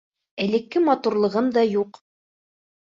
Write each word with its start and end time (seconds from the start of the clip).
Элекке 0.45 0.81
матурлығым 0.87 1.53
да 1.59 1.67
юҡ. 1.77 2.05